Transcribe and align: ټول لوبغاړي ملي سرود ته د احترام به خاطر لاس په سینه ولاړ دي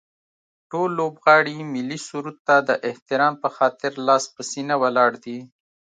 ټول 0.71 0.89
لوبغاړي 0.99 1.57
ملي 1.73 1.99
سرود 2.07 2.37
ته 2.47 2.55
د 2.67 2.69
احترام 2.89 3.33
به 3.43 3.49
خاطر 3.57 3.91
لاس 4.07 4.23
په 4.35 4.41
سینه 4.51 4.75
ولاړ 4.83 5.11
دي 5.25 5.37